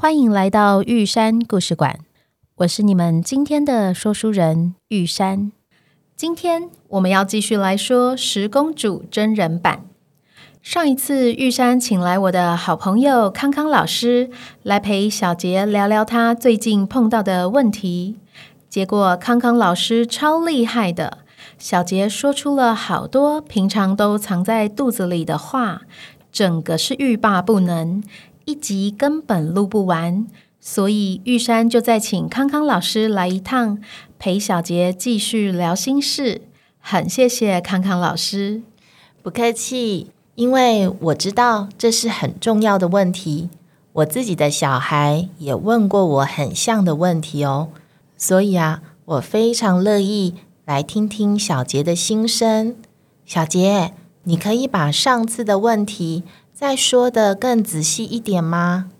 [0.00, 1.98] 欢迎来到玉山故事馆，
[2.58, 5.50] 我是你们今天的说书人玉山。
[6.14, 9.86] 今天我们要继续来说《十公主》真人版。
[10.62, 14.30] 上一次玉山请来我的好朋友康康老师
[14.62, 18.14] 来陪小杰聊聊他最近碰到的问题，
[18.68, 21.18] 结果康康老师超厉害的，
[21.58, 25.82] 小杰说出了好多平常都藏在肚子里的话，
[26.30, 28.04] 整个是欲罢不能。
[28.48, 30.26] 一集根本录不完，
[30.58, 33.78] 所以玉山就再请康康老师来一趟，
[34.18, 36.40] 陪小杰继续聊心事。
[36.80, 38.62] 很谢谢康康老师，
[39.22, 43.50] 不客气，因为我知道这是很重要的问题。
[43.92, 47.68] 我自己的小孩也问过我很像的问题哦，
[48.16, 50.32] 所以啊，我非常乐意
[50.64, 52.74] 来听听小杰的心声。
[53.26, 56.22] 小杰，你可以把上次的问题。
[56.60, 58.90] 再说的更仔细一点吗？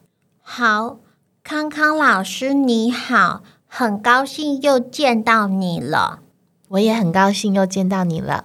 [0.41, 0.99] 好，
[1.43, 6.21] 康康老师你好，很高兴又见到你了。
[6.69, 8.45] 我也很高兴又见到你了。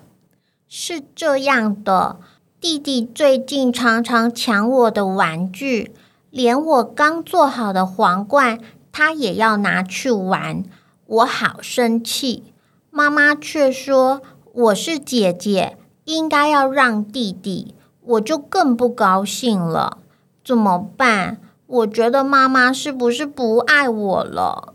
[0.68, 2.18] 是这样的，
[2.60, 5.94] 弟弟最近常常抢我的玩具，
[6.32, 8.60] 连我刚做好的皇冠，
[8.92, 10.64] 他也要拿去玩，
[11.06, 12.52] 我好生气。
[12.90, 17.76] 妈妈却说我是姐姐，应该要让弟弟。
[18.06, 20.00] 我就更不高兴了，
[20.44, 21.38] 怎么办？
[21.66, 24.74] 我觉得妈妈是不是不爱我了？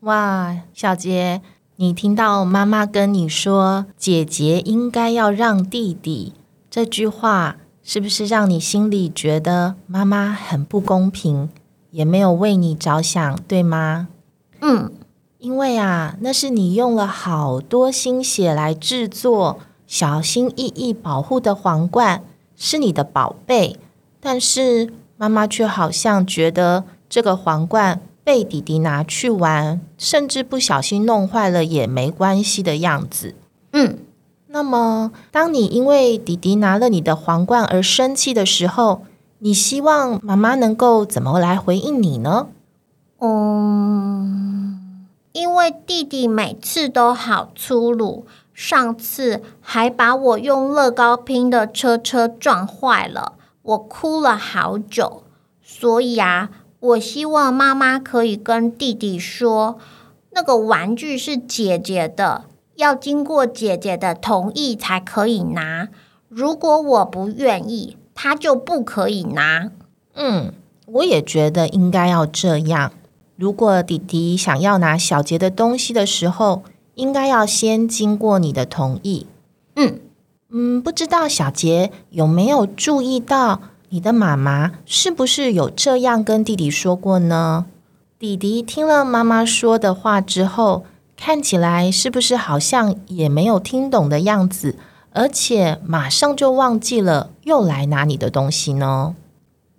[0.00, 1.42] 哇，小杰，
[1.76, 6.32] 你听到妈妈跟你说“姐姐应该要让弟弟”
[6.70, 11.50] 这句话，是不是让你心里觉得妈妈很不公平，
[11.90, 14.08] 也没有为你着想，对吗？
[14.60, 14.90] 嗯，
[15.38, 22.22] 因为啊，那是你用了好多心血来制作、小心翼翼保护的皇冠。
[22.66, 23.76] 是你的宝贝，
[24.22, 33.34] 但是妈妈却好像觉得这个皇冠被弟弟拿去玩，甚至不小心弄坏了也没关系的样子。
[33.72, 33.98] 嗯，
[34.46, 39.02] 那么当你因为弟弟拿了你的皇冠而生气的时候，
[39.40, 42.46] 你希望妈妈能够怎么来回应你呢？
[43.18, 48.24] 嗯，因为弟弟每次都好粗鲁。
[48.54, 53.32] 上次还把我用乐高拼的车车撞坏了，
[53.62, 55.24] 我哭了好久。
[55.60, 59.78] 所以啊，我希望妈妈可以跟弟弟说，
[60.30, 62.44] 那个玩具是姐姐的，
[62.76, 65.88] 要经过姐姐的同意才可以拿。
[66.28, 69.70] 如果我不愿意，他就不可以拿。
[70.14, 70.52] 嗯，
[70.86, 72.92] 我也觉得应该要这样。
[73.36, 76.62] 如果弟弟想要拿小杰的东西的时候，
[76.94, 79.26] 应该要先经过你的同意。
[79.76, 80.00] 嗯
[80.50, 87.66] 嗯，不知道小杰有没有注意到你的妈妈是不是有这样跟弟弟说过呢？
[88.18, 90.84] 弟弟听了妈妈说的话之后，
[91.16, 94.76] 看起来是不是好像也没有听懂的样子，
[95.10, 99.16] 而且马上就忘记了，又来拿你的东西呢？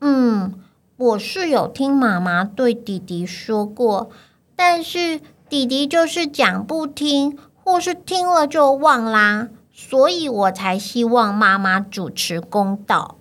[0.01, 0.53] 嗯，
[0.97, 4.09] 我是有听妈妈对弟弟说过，
[4.57, 5.21] 但是。
[5.47, 13.17] 弟弟就是讲不听，或是听了就忘啦，所以我才希望妈妈主持公道。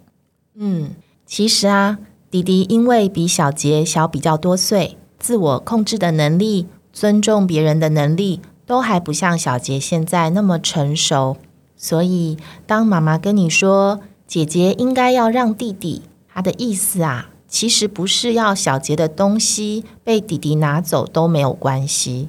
[0.55, 0.93] 嗯，
[1.27, 1.99] 其实啊，
[2.31, 11.37] 弟弟因为比小杰小比较多岁，自我控制的能力、尊重别人的能力都还不像小杰现在那么成熟，
[11.77, 16.03] 所以当妈妈跟你说姐姐应该要让弟弟，
[16.33, 17.29] 他的意思啊。
[17.55, 22.29] 其实不是要小杰的东西被弟弟拿走都没有关系，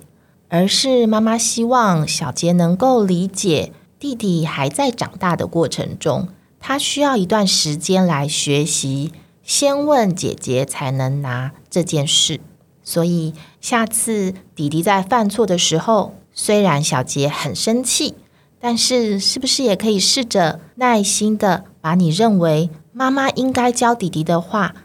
[0.49, 6.27] 而是妈妈希望小杰能够理解弟弟还在长大的过程中，
[6.59, 9.11] 他需要一段时间来学习，
[9.41, 12.39] 先问姐姐才能拿这件事。
[12.83, 18.13] 所以下次弟弟在犯错的时候，虽然小杰很生气，
[18.59, 24.75] 但是是不是也可以试着耐心的把你认为妈妈应该教弟弟的话，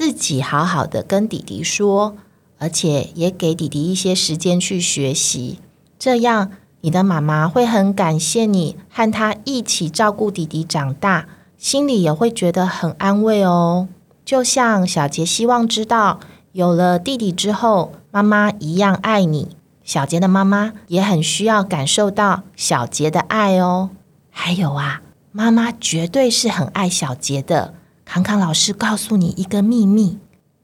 [0.00, 2.16] 自己好好的跟弟弟说，
[2.56, 5.58] 而且也给弟弟一些时间去学习，
[5.98, 11.26] 这样你的妈妈会很感谢你和他一起照顾弟弟长大，
[11.58, 13.88] 心里也会觉得很安慰哦。
[14.24, 16.20] 就像小杰希望知道
[16.52, 19.54] 有了弟弟之后，妈妈一样爱你。
[19.84, 23.90] 小杰的妈妈也很需要感受到小杰的爱哦。
[24.30, 27.74] 还有啊，妈妈绝对是很爱小杰的。
[28.12, 30.18] 康康老师告诉你一个秘密，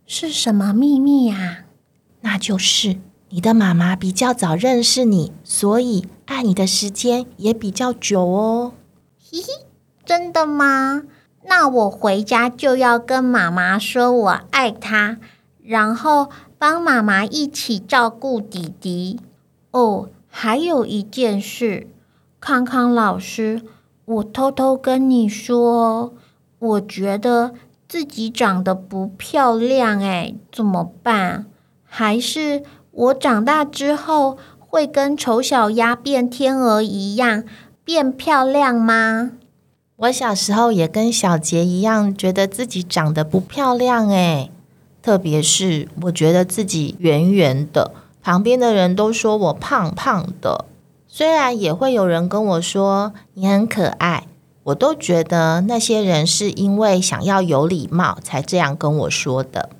[0.04, 1.58] 是什么秘密呀？
[2.22, 2.96] 那就是
[3.28, 8.72] 你的妈妈比较早认识你，所以爱你的时间也比较久哦。
[9.30, 9.64] 嘿嘿，
[10.04, 11.04] 真的吗？
[11.44, 15.18] 那我回家就要跟妈妈说我爱她，
[15.62, 16.28] 然后
[16.58, 19.20] 帮妈妈一起照顾弟弟。
[19.70, 21.86] 哦，还有一件事，
[22.40, 23.62] 康康老师，
[24.04, 26.12] 我偷偷跟你说，
[26.66, 27.52] 我觉得
[27.88, 31.46] 自己长得不漂亮，哎，怎么办？
[31.84, 37.44] 还是我长大之后会跟丑小鸭变天鹅一样
[37.84, 39.32] 变漂亮吗？
[39.96, 44.50] 我小时候也跟小杰一样，觉得自己长得不漂亮诶，
[45.00, 47.92] 特别是我觉得自己圆圆的，
[48.22, 50.66] 旁边的人都说我胖胖的。
[51.08, 54.26] 虽然也会有人跟我说你很可爱，
[54.66, 59.70] 我都觉得那些人是因为想要有礼貌才这样跟我说的。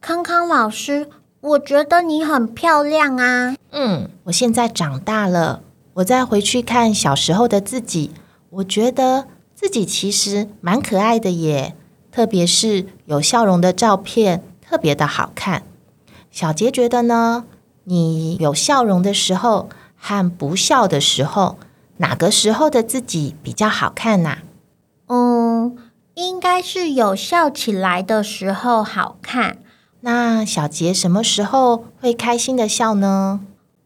[0.00, 1.08] 康康老师，
[1.40, 3.56] 我觉得你很漂亮啊。
[3.70, 5.62] 嗯，我现在长大了，
[5.94, 8.10] 我再回去看小时候的自己，
[8.50, 9.26] 我觉得。
[9.54, 11.76] 自己其实蛮可爱的耶，
[12.10, 15.62] 特别是有笑容的照片，特别的好看。
[16.32, 17.44] 小杰觉得呢？
[17.84, 21.58] 你有笑容的时候和不笑的时候，
[22.02, 24.38] 哪个时候的自己比较好看呐？
[25.06, 25.76] 嗯，
[26.14, 29.58] 应该是有笑起来的时候好看。
[30.00, 33.40] 那小杰什么时候会开心的笑呢？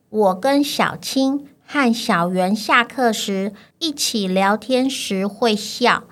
[0.08, 1.46] 我跟小青。
[1.68, 6.04] 和小圆下课时一起聊天时会笑，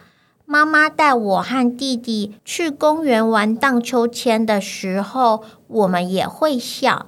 [0.45, 7.06] 妈妈带我和弟弟去公园玩荡秋千的时候，我们也会笑。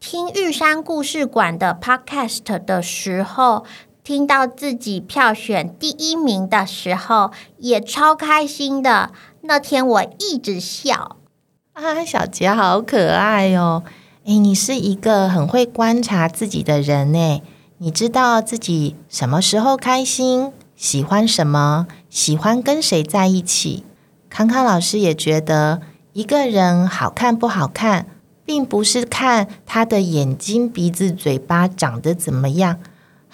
[0.00, 3.66] 听玉山故事馆的 Podcast 的时候，
[4.04, 9.12] 听到自己票选第一名的时候，也超开心的。
[9.42, 11.16] 那天我一直笑。
[11.72, 13.84] 啊，小杰好可爱哦！
[14.24, 17.42] 诶，你是一个很会观察自己的人呢。
[17.78, 23.84] 你知道自己什么时候开心，喜欢什么，喜欢跟谁在一起？
[24.28, 25.80] 康康老师也觉得，
[26.12, 28.06] 一个人好看不好看，
[28.44, 32.78] 并不是看他的眼睛、鼻子、嘴巴长得怎么样，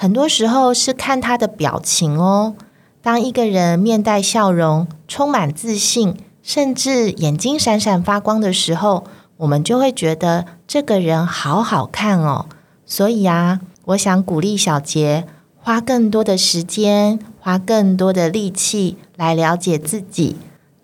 [0.00, 2.54] 很多时候是看他的表情哦。
[3.02, 9.02] 当一个人面带笑容、充满自信，甚至眼睛闪闪发光的时候，
[9.38, 12.46] 我们就会觉得这个人好好看哦。
[12.86, 13.60] 所以啊。
[13.88, 15.24] 我想鼓励小杰
[15.56, 20.36] 花更多的时间，花更多的力气来了解自己，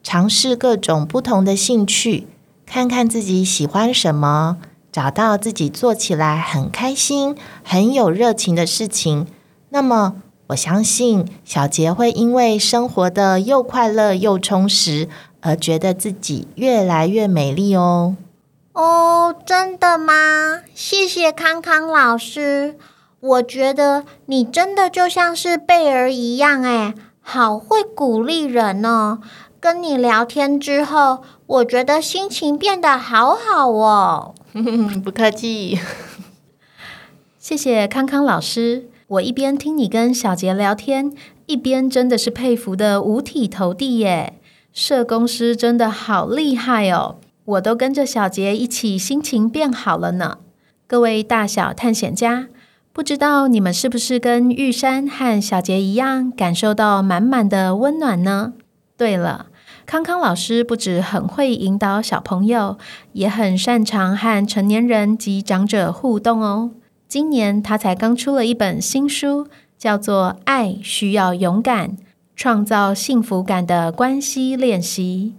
[0.02, 2.26] 尝试各种不同的兴趣，
[2.64, 4.56] 看看自己喜欢什么，
[4.94, 9.26] 找到自己做起来很开心、很有热情的事情。
[9.70, 15.08] 那么，我相信小杰会因为生活的又快乐又充实，
[15.40, 18.14] 而觉得自己越来越美丽哦。
[18.72, 20.60] 哦，真的吗？
[20.76, 22.76] 谢谢康康老师。
[23.18, 29.18] 我觉得你真的就像是贝儿一样，哎，好会鼓励人哦。
[29.58, 34.36] 跟你聊天之后，我觉得心情变得好好哦。
[35.02, 35.76] 不客气，
[37.40, 38.88] 谢谢康康老师。
[39.08, 41.12] 我一边听你跟小杰聊天，
[41.46, 44.34] 一边真的是佩服得五体投地耶。
[44.72, 50.38] 社工师真的好厉害哦，我都跟着小杰一起心情变好了呢。
[50.86, 52.46] 各位大小探险家。
[52.92, 58.52] 不知道你们是不是跟玉山和小杰一样，感受到满满的温暖呢？
[58.96, 59.46] 对了，
[59.86, 62.78] 康康老师不止很会引导小朋友，
[63.12, 66.70] 也很擅长和成年人及长者互动哦。
[67.06, 71.96] 今年他才刚出了一本新书，叫做《爱需要勇敢：
[72.34, 75.34] 创造幸福感的关系练习》，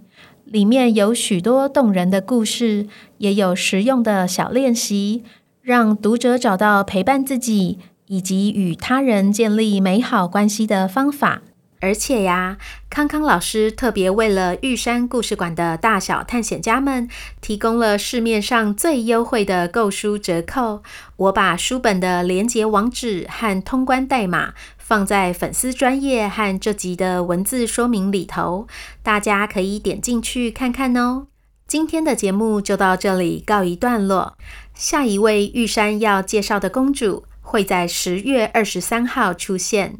[0.52, 2.86] 里面有许多动人的故事，
[3.18, 5.24] 也有实用的小练习。
[5.60, 11.42] 让读者找到陪伴自己以及与他人建立美好关系的方法。
[11.80, 12.56] 而且呀，
[12.88, 17.08] 康康老师特别为了玉山故事馆的大小探险家们
[17.40, 20.82] 提供了市面上最优惠的购书折扣。
[21.16, 28.66] 我把书本的连结网址和通关代码放在粉丝专页和这集的文字说明里头，
[29.02, 31.26] 大家可以点进去看看哦。
[31.66, 34.38] 今天的节目就到这里告一段落。
[34.72, 39.98] 下一位玉山要介绍的公主会在十月二十三号出现。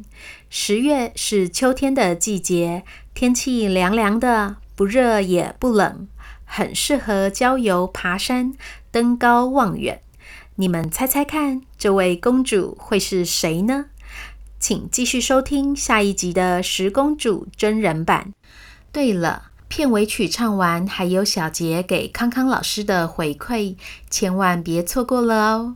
[0.49, 6.09] 十月是秋天的季节，天气凉凉的，不热也不冷，
[6.43, 8.53] 很适合郊游、爬山、
[8.91, 10.01] 登高望远。
[10.55, 13.85] 你们猜猜看这位公主会是谁呢？
[14.59, 18.33] 请继续收听下一集的《十公主》真人版。
[18.91, 23.77] 对了，片尾曲唱完还有小杰给康康老师的回馈，
[24.09, 25.75] 千万别错过了哦！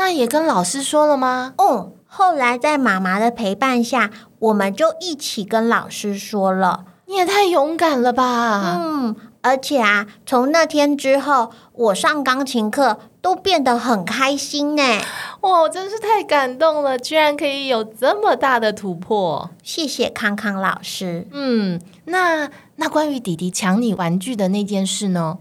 [0.00, 1.52] 那也跟老师说了吗？
[1.58, 6.86] 哦后来在妈妈的陪伴下我们就一起跟老师说了。
[7.04, 8.78] 你也太勇敢了吧。
[8.80, 14.82] 嗯而且啊从那天之后我上钢琴课都变得很开心呢。
[15.42, 19.50] 哇我真是太感动了居然可以有这么大的突破。
[19.62, 21.26] 谢谢康康老师。
[21.30, 25.38] 嗯那那关于弟弟抢你玩具的那件事呢？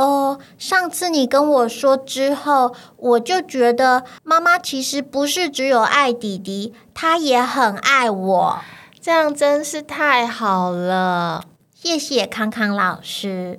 [0.00, 8.60] 哦上次你跟我说之后我就觉得妈妈其实不是只有爱弟弟她也很爱我。
[8.98, 11.44] 这样真是太好了。
[11.74, 13.58] 谢谢康康老师。